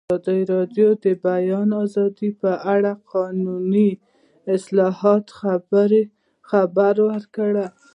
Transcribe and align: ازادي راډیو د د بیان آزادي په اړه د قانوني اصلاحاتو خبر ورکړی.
ازادي 0.15 0.41
راډیو 0.53 0.89
د 0.95 0.97
د 1.03 1.05
بیان 1.25 1.69
آزادي 1.83 2.29
په 2.41 2.51
اړه 2.75 2.91
د 2.97 3.03
قانوني 3.11 3.89
اصلاحاتو 4.55 5.35
خبر 6.49 6.95
ورکړی. 7.09 7.65